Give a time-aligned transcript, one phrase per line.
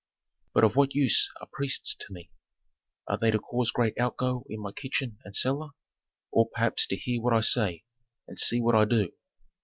[0.55, 2.31] "But of what use are priests to me?
[3.07, 5.73] Are they to cause great outgo in my kitchen and cellar?
[6.31, 7.83] Or, perhaps, to hear what I say,
[8.27, 9.11] and see what I do?"